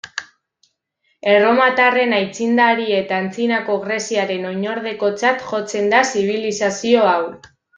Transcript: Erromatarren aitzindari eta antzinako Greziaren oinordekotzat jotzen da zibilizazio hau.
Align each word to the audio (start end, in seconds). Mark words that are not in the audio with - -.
Erromatarren 1.33 2.15
aitzindari 2.19 2.87
eta 3.01 3.19
antzinako 3.25 3.77
Greziaren 3.85 4.49
oinordekotzat 4.53 5.49
jotzen 5.53 5.91
da 5.97 6.05
zibilizazio 6.15 7.07
hau. 7.13 7.25